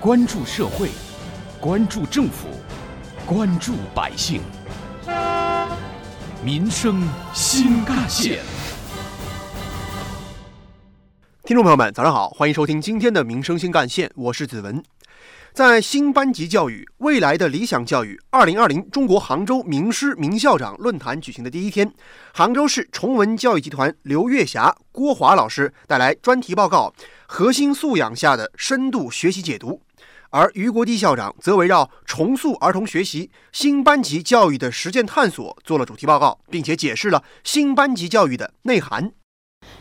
[0.00, 0.90] 关注社会，
[1.60, 2.46] 关注政府，
[3.26, 4.40] 关注百姓，
[6.40, 7.02] 民生
[7.34, 8.38] 新干线。
[11.42, 14.80] 听众朋友们，早上好，欢迎收听今天的《民生新干线》，我是子文。
[15.52, 21.92] 在新班级教育未来的理想教育二零二零中国杭州名师名校长论坛举行的第一天，
[22.32, 26.94] 杭州市崇文教育集团刘月霞、郭华老师带来专题报告
[27.26, 29.72] 《核心素养下的深度学习解读》，
[30.30, 39.12] 而于国地校长则围绕重塑儿童学习、新班级教育的实践探索做了主题报告，并且解释了新班级教育的内涵。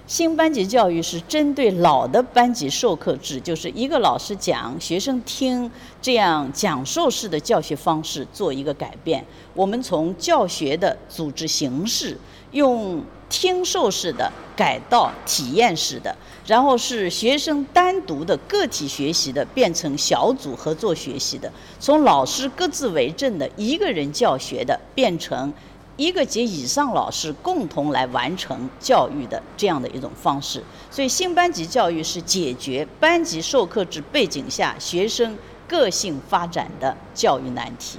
[0.08, 5.70] 新班级教育是针对老的班级授课制，就是一个老师讲，学生听，
[6.02, 9.24] 这样讲授式的教学方式做一个改变。
[9.54, 12.18] 我们从教学的组织形式，
[12.52, 16.16] 用听授式的改到体验式的，
[16.46, 25.54] 然后是学生单独的个体学习的，变成小组合作学习的，从老师各自为政的一个人教学的，变成。
[25.99, 35.35] 一个及以上老师共同来完成教育的这样的一种方式，所以新班级教育是解决班级授课制背景下学生
[35.68, 37.98] 个性发展的教育难题。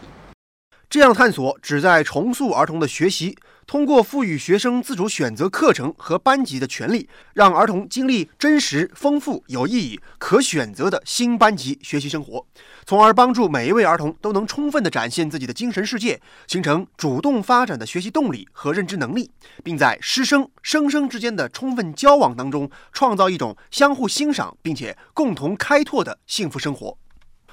[0.89, 3.37] 这样探索旨在重塑儿童的学习。
[3.69, 12.47] 通过赋予学生自主选择课程和班级的权利，让儿童经历真实、丰富、有意义、可选择的新班级学习生活，
[12.87, 19.31] 从而帮助每一位儿童都能充分地展现自己的精神世界，形成主动发展的学习动力和认知能力，
[19.63, 26.97] 并在师生、生生之间的充分交往当中，创造一种相互欣赏并且共同开拓的幸福生活。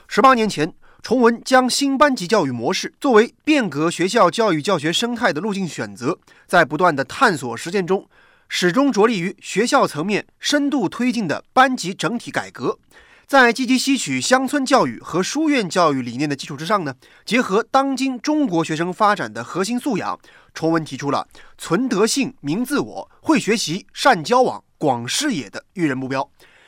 [0.07, 0.73] 十八年前。
[1.06, 8.09] 崇文将新班级教育模式作为变革学校教育教学生态的路径选择，在不断的探索实践中，
[8.50, 12.80] 始终着力于学校层面深度推进的班级整体改革。
[13.28, 20.19] 在积极吸取乡村教育和书院教育理念的基础之上呢，结合当今中国学生发展的核心素养，
[20.56, 26.28] 崇文提出了存德性、明自我、会学习、善交往、广视野的育人目标。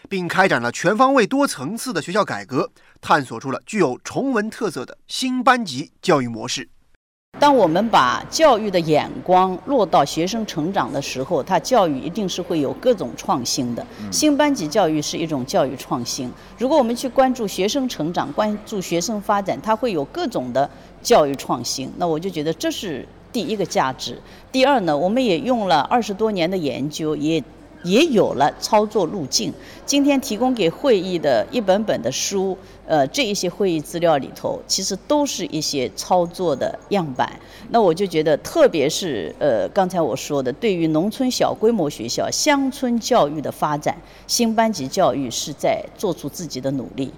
[0.10, 2.72] 并开展了全方位、多层次的学校改革，
[3.02, 6.70] 探索出了具有崇文特色的新班级教育模式。
[7.40, 13.86] 当我们把教育的眼光落到学生成长的时候，它教育一定是会有各种创新的。
[14.12, 16.32] 新班级教育是一种教育创新。
[16.58, 20.68] 如果我们去关注学生成长、关注学生发展，它会有各种的
[21.04, 21.92] 教育创新。
[21.98, 24.20] 那我就觉得这是第一个价值。
[24.52, 27.44] 第二呢，我们也用了二十多年的研究，也。
[27.88, 29.54] 也有了操作路径。
[29.86, 37.40] 今天提供给会议的一本本的书，呃，这一些会议资料里头，其实都是一些操作的样板。
[37.70, 47.12] 那我就觉得，特别是呃，刚才我说的，对于农村小规模学校、乡村教育的发展，新班级教育是在做出自己的努力。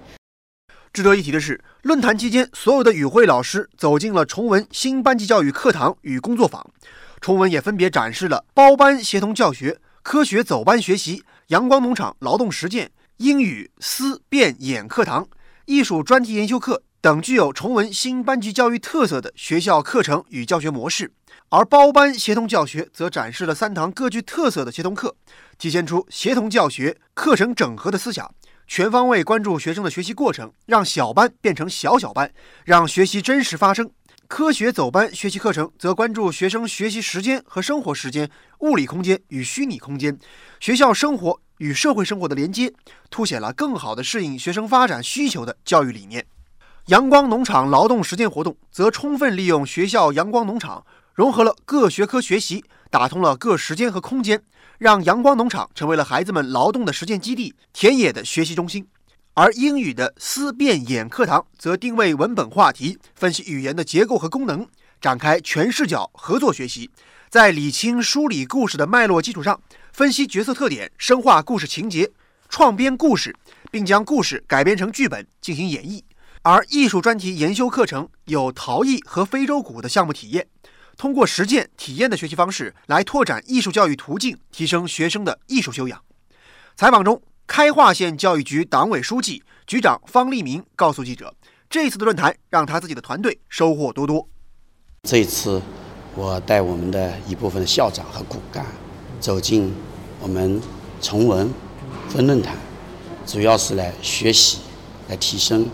[0.92, 6.64] 值得一提的是，论坛期间，所有的与会老师走进了崇文新班级教育课堂与工作坊，
[7.20, 9.78] 崇文也分别展示了包班协同教学。
[10.02, 15.28] 科学走班学习、阳光农场劳动实践、英语思辨演课堂、
[15.66, 21.12] 艺术专题研修课等具有崇文新班级教育特色的学校课程与教学模式，
[21.50, 25.14] 而包班协同教学则展示了三堂各具特色的协同课，
[25.58, 28.34] 体现出协同教学、课程整合的思想，
[28.66, 32.32] 全方位关注学生的学习过程，让小班变成小小班，
[32.64, 33.90] 让学习真实发生。
[34.30, 38.30] 科学走班学习课程则关注学生学习时间和生活时间、
[38.60, 40.16] 物理空间与虚拟空间、
[40.60, 42.72] 学校生活与社会生活的连接，
[43.10, 46.24] 凸显了更好地适应学生发展需求的教育理念。
[46.86, 54.40] 阳光农场劳动实践活动则充分利用学校阳光农场，融合了各学科学习，打通了各时间和空间，
[54.78, 58.86] 让阳光农场成为了孩子们劳动的实践基地、田野的学习中心。
[59.34, 64.66] 而英语的思辨演课堂则定位文本话题，分析语言的结构和功能，
[65.00, 66.90] 展开全视角合作学习，
[67.28, 69.60] 在理清梳理故事的脉络基础上，
[69.92, 72.10] 分析角色特点，深化故事情节，
[72.48, 73.34] 创编故事，
[73.70, 76.02] 并将故事改编成剧本进行演绎。
[76.42, 80.48] 而艺术专题研修课程有陶艺和非洲鼓的项目体验，
[80.96, 86.02] 通过实践体验的学习方式来拓展艺术教育途径，提升学生的艺术修养。
[86.76, 87.22] 采访中。
[87.50, 91.34] 开化县教育局党委书记、局长方立明告诉记者
[91.68, 94.24] ：“这次的论坛让他自己的团队收获多多。
[95.02, 95.60] 这一次，
[96.14, 98.64] 我带我们的一部分校长和骨干
[99.18, 99.74] 走进
[100.20, 100.62] 我们
[101.02, 101.52] 崇文
[102.08, 102.54] 分论坛，
[103.26, 104.60] 主要是来学习、
[105.08, 105.66] 来提升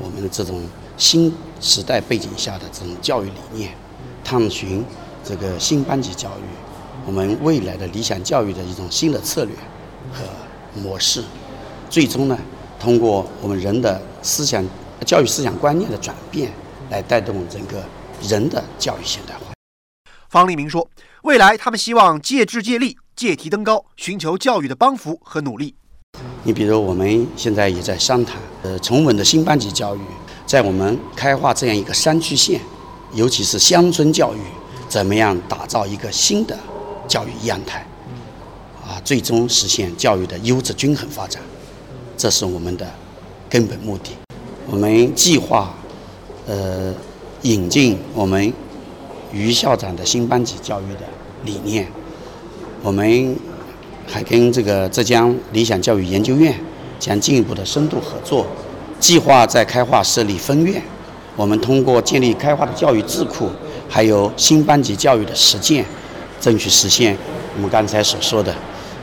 [0.00, 0.64] 我们的这种
[0.96, 3.74] 新时代背景下的这种教育理念，
[4.22, 4.84] 探寻
[5.24, 6.44] 这个新班级教育，
[7.04, 9.52] 我们未来的理想教育的一种新的策略
[10.12, 10.22] 和。”
[10.76, 11.22] 模式，
[11.90, 12.38] 最终呢，
[12.78, 14.64] 通过我们人的思想
[15.04, 16.52] 教育思想观念的转变，
[16.90, 17.82] 来带动整个
[18.22, 19.52] 人的教育现代化。
[20.28, 20.88] 方立明说
[21.22, 25.74] ：“未来他们希望借智借力，借题登高，寻求教育的帮扶和努力。
[26.42, 30.00] 你比如我们现在也在商谈，呃，崇文的新班级教育，
[30.46, 32.60] 在我们开化这样一个山区县，
[33.12, 34.40] 尤其是乡村教育，
[34.88, 36.58] 怎么样打造一个新的
[37.08, 37.86] 教育样态，
[38.86, 41.42] 啊，最终实现教育的优质均衡发展，
[42.16, 42.86] 这是我们的
[43.50, 44.12] 根本目的。
[44.70, 45.74] 我们计划，
[46.46, 46.94] 呃，
[47.42, 48.52] 引进我们。”
[49.32, 51.00] 于校长的新班级教育的
[51.44, 51.86] 理念，
[52.80, 53.36] 我们
[54.06, 56.54] 还跟这个浙江理想教育研究院
[56.98, 58.46] 将进一步的深度合作，
[58.98, 60.80] 计划在开化设立分院。
[61.34, 63.50] 我们通过建立开化的教育智库，
[63.88, 65.84] 还有新班级教育的实践，
[66.40, 67.14] 争取实现
[67.56, 68.54] 我们刚才所说的，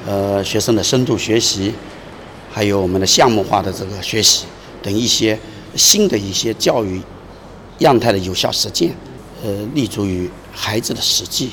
[0.06, 1.74] 呃，学生的深度学习，
[2.52, 4.46] 还有我们的项目化的这个学习
[4.82, 5.38] 等一些
[5.76, 7.02] 新的一些教育
[7.80, 8.94] 样态的有效实践。
[9.44, 11.50] 呃，立足于孩子的实际，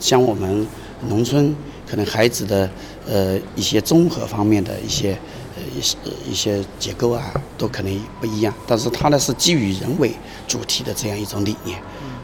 [0.00, 0.66] 像我们
[1.08, 1.54] 农村，
[1.88, 2.68] 可能孩子的
[3.08, 5.16] 呃一些综合方面的一些
[5.56, 5.96] 呃一些
[6.28, 8.52] 一些结构啊，都可能不一样。
[8.66, 10.12] 但是它呢是基于人为
[10.48, 11.80] 主题的这样一种理念，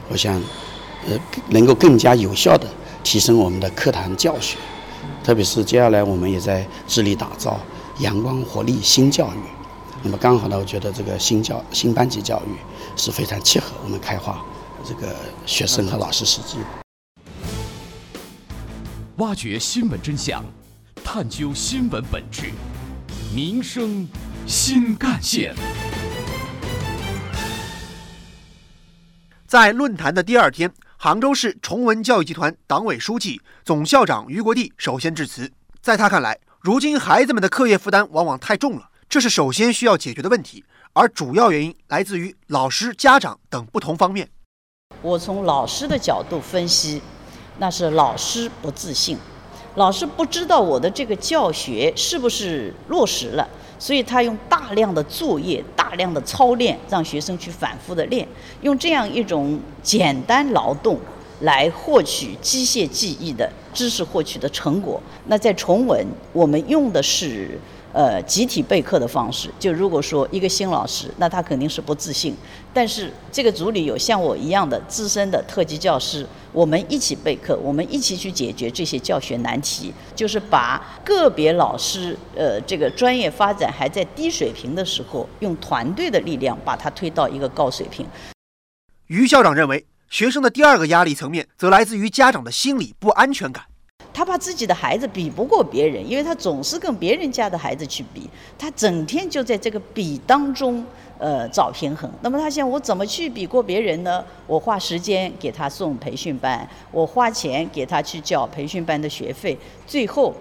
[0.08, 0.34] 我想
[1.08, 1.16] 呃
[1.50, 2.66] 能够更加有效的
[3.04, 4.56] 提升我们的课堂教学，
[5.22, 7.60] 特别是接下来我们也在致力打造
[8.00, 9.38] 阳光活力新教育。
[10.02, 12.56] 那么刚好呢，我觉得这个新教新班级教育
[12.96, 14.44] 是非常契合我们开化。
[14.84, 15.14] 这个
[15.44, 16.56] 学生和老师实际，
[19.16, 20.44] 挖掘新闻真相，
[21.04, 22.52] 探究新闻本质，
[23.34, 24.08] 民生
[24.46, 25.54] 新干线。
[29.48, 35.48] 在论坛的第二天，杭州市崇文教育集团党委书记、总校长于国地首先致辞。
[35.80, 40.64] 在他看来，如今孩子们的课业负担往往太重了，这是首先需要解决的问题，
[40.94, 44.28] 而主要原因来自于老师、家长等不同方面。
[45.00, 47.00] 我从老师的角度分析，
[47.58, 49.16] 那是老师不自信，
[49.76, 53.48] 老师不知道我的这个教学是不是落实了，
[53.78, 58.26] 所以他用大量的作业、大量的操练，让学生去反复的练，
[58.62, 60.98] 用这样一种简单劳动
[61.40, 65.00] 来获取机械记忆的知识获取的成果。
[65.26, 67.58] 那在重文，我们用的是。
[67.98, 72.32] 呃，集体备课的方式，就如果说一个新老师，那他肯定是不自信。
[72.72, 88.06] 但是这个组里有像我一样的资深的特级教师，我们一起备课，我们一起去解决这些教学难题，就是把个别老师呃这个专业发展还在低水平的时候，用团队的力量把它推到一个高水平。
[89.08, 93.64] 于校长认为，学生的第二个压力层面，则来自于家长的心理不安全感。
[94.18, 98.28] 他怕自己的孩子比不过别人，因为他总是跟别人家的孩子去比，
[98.58, 100.84] 他整天就在这个比当中，
[101.18, 102.10] 呃，找平衡。
[102.20, 104.24] 那么他想，我怎么去比过别人呢？
[104.48, 109.56] 我花时间给他送培训班，我花钱给他去交培训班的学费，
[109.86, 110.34] 最后，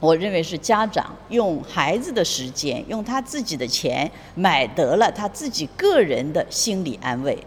[0.00, 7.38] 我认为是家长用孩子的时间，用他自己的钱买得了他自己个人的心理安慰。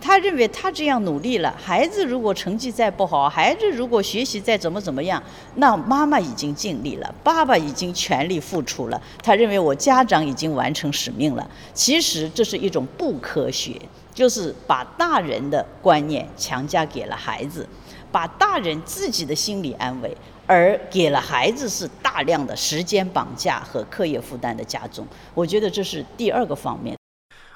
[0.00, 5.20] 他认为他这样努力了，孩子如果成绩再不好，孩子如果学习再怎么怎么样，
[5.56, 9.00] 那妈妈已经尽力了，爸爸已经全力付出了。
[9.22, 11.50] 他认为我家长已经完成使命了。
[11.74, 13.80] 其实这是一种不科学，
[14.14, 17.68] 就是把大人的观念强加给了孩子，
[18.12, 20.16] 把大人自己的心理安慰，
[20.46, 25.06] 而给了孩子是大量的时间绑架和课业负担的加重。
[25.34, 26.96] 我觉得这是第二个方面。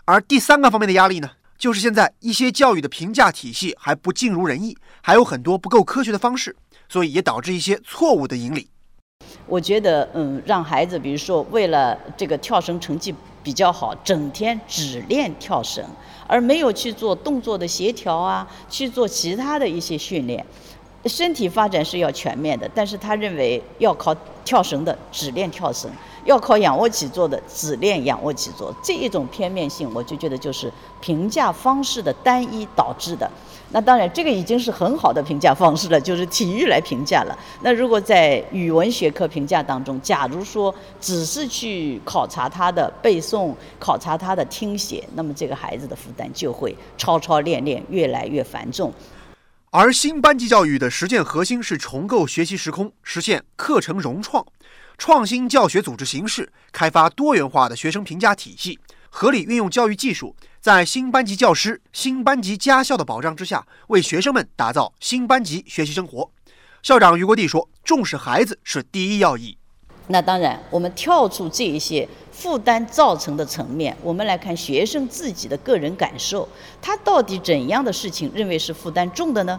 [0.07, 1.31] 而第三个方面的压力呢？
[1.61, 6.57] 就是现在一些教育的评价体系还不尽如人意，还有很多不够科学的方式，
[6.89, 8.67] 所以也导致一些错误的引领。
[9.47, 15.85] 我觉得，嗯，让孩子，比如说为了这个跳绳成绩比较好，整天只练跳绳，
[16.27, 20.45] 而没有去做动作的协调啊，去做其他的一些训练。
[21.07, 24.15] 身体发展是要全面的，但是他认为要靠
[24.45, 25.91] 跳绳的只练跳绳。
[26.27, 33.29] 要靠仰卧起坐的，只练仰卧起坐，这一种片面性，我就觉得就是评价方式的单一导致的。
[33.73, 37.37] 那当然，这个已经是很好的评价方式了， 就是体育来评价了。
[37.63, 48.93] 那如果在语文学科评价当中，假如说只是去考察他的背诵、考察他的听写，那么这个孩子的负担就会超超练练，越来越繁重。
[49.73, 54.45] 而新班级教育的实践核心是重构学习时空，实现课程融创。
[54.99, 66.29] 创新教学组织形式，开发多元化的学生评价体系，合理运用教育技术，在新班级教师、新班级家校的保障之下，为学生们打造新班级学习生活。
[66.83, 69.57] 校长于国地说：“重视孩子是第一要义。”
[70.11, 76.47] 那当然，我们跳出这一些负担造成的层面，我们来看学生自己的个人感受，
[76.83, 79.59] 他到底怎样的事情认为是负担重的呢？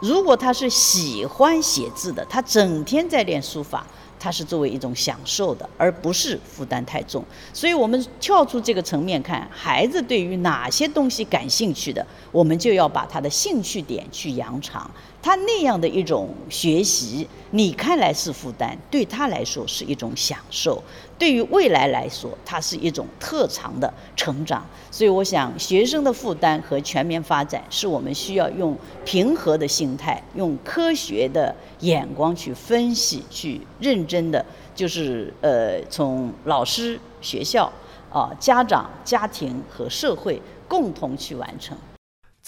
[0.00, 3.86] 如果他是喜欢写字的，他整天在练书法。
[4.20, 7.24] 他是作为一种享受的，而不是负担太重。
[7.52, 14.90] 所以，我们跳出这个层面看，孩子对于哪些东西感兴趣的，我们就要把他的兴趣点去扬长。
[15.20, 20.82] 他那样的一种学习，你看来是负担，对他来说是一种享受。
[21.18, 24.64] 对于未来来说，它是一种特长的成长。
[24.92, 34.46] 所以，我想学生的负担和全面发展，是我们需要用平和的心态，用科学的眼光去分析，去认真的，
[34.76, 37.70] 就是呃，从老师、学校、
[38.12, 41.76] 啊家长、家庭和社会共同去完成。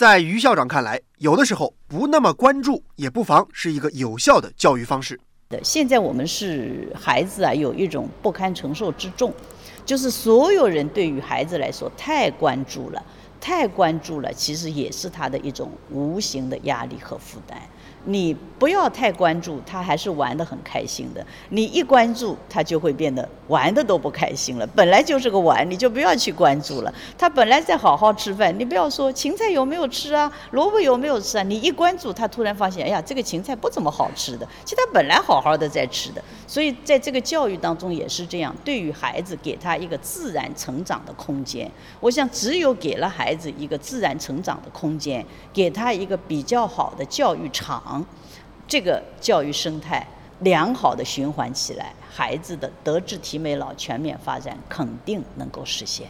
[0.00, 5.20] 在于校长看来，有的时候不那么关注，也不妨是一个有效的教育方式。
[5.62, 9.30] 现在我们是孩子啊，有一种不堪承受之重，
[9.84, 13.04] 就是所有人对于孩子来说太关注了，
[13.38, 17.60] 太关注了，其实也是他的一种无形的压力和负担。
[18.04, 21.24] 你不要太关注，他还是玩得很开心的。
[21.50, 24.66] 你一关注，他就会变得玩的都不开心了。
[24.68, 26.92] 本来就是个玩，你就不要去关注了。
[27.18, 31.42] 他本来在好好吃饭，你不要说芹菜有没有吃啊，萝卜有没有吃啊。
[31.42, 34.46] 你一关注，他突然发现，哎呀，这个芹菜不怎么好吃的。
[34.64, 36.22] 其实他本来好好的在吃的。
[36.46, 41.70] 所以在这个教育当中也是这样，对于孩子给他一个自然成长的空间。
[42.00, 47.89] 我想，只有给了孩子一个自然成长的空间，给他一个比较好的教育场。
[48.66, 50.06] 这个教育生态
[50.40, 56.08] 良好的循环起来，孩子的德智体美劳全面发展肯定能够实现。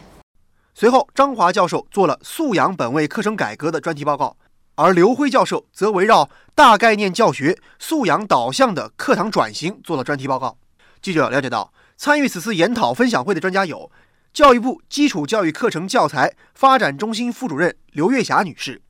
[0.73, 4.37] 随后，张华教授做了素养本位课程改革的专题报告，
[4.75, 10.57] 而刘辉教授则围绕大概念教学、素养导向的课堂转型做了专题报告。
[11.01, 13.91] 记者了解到，参与此次研讨分享会的专家有
[14.33, 18.81] 教育部基础教育课程教材发展中心副主任刘月霞女士。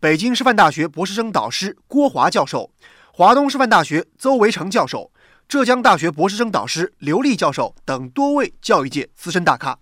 [0.00, 2.70] 北京师范大学博士生导师郭华教授，
[3.12, 5.12] 华东师范大学邹维成教授，
[5.46, 9.78] 浙江大学博士生导师刘丽教授等多位教育界资深大咖。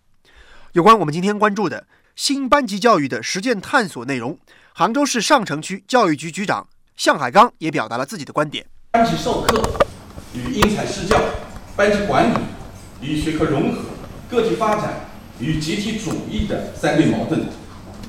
[0.72, 4.36] 有关我们今天关注的新班级教育的实践探索内容，
[4.74, 9.62] 杭州市上城区教育局局长向海刚也表达了自己的观点：班级授课
[10.34, 11.16] 与因材施教，
[11.76, 12.38] 班级管理
[13.00, 13.82] 与学科融合，
[14.28, 15.08] 个体发展
[15.38, 17.46] 与集体主义的三对矛盾。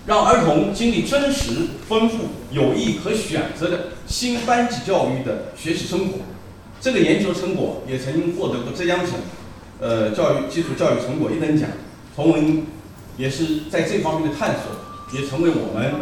[0.10, 6.14] 让儿童经历真实、丰富、有益和选择的新班级教育的学习生活。
[6.82, 9.14] 这个研究成果也曾经获得过浙江省，
[9.80, 11.70] 呃，教育基础教育成果一等奖。
[12.16, 12.66] 崇文
[13.18, 15.94] 也是在这方面的探索，也成为我们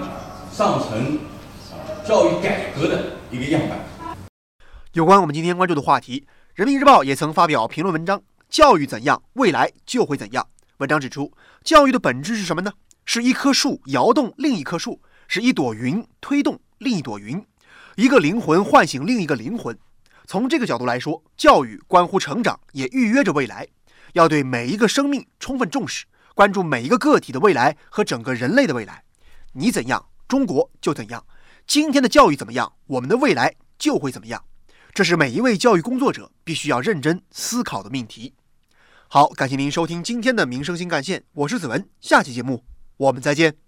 [0.53, 1.19] 上层
[2.07, 4.17] 教育改革的一个样板。
[4.93, 6.21] 有关我们今天关注的话题，
[6.55, 10.47] 《人民日报》也曾发表评论文章：“教育怎样，未来就会怎样。”
[10.79, 11.33] 文章指出，
[11.65, 12.71] 教育的本质是什么呢？
[13.09, 17.41] 是一棵树摇动另一棵树，是一朵云推动另一朵云，
[17.95, 19.75] 一个灵魂唤醒另一个灵魂。
[20.25, 23.65] 从这个角度来说，教育关乎成长，也预约着未来。
[24.11, 29.01] 要对每一个生命充分重视，关注每一个个体的未来和整个人类的未来。
[29.53, 31.25] 你怎样，中国就怎样。
[31.65, 34.43] 今天的教育怎么样，我们的未来就会怎么样。
[34.93, 38.33] 这是每一位教育工作者必须要认真思考的命题。
[39.07, 42.76] 好，感谢您收听今天的《民生新干线》，我是子文，下期节目。
[42.97, 43.66] 我们再见。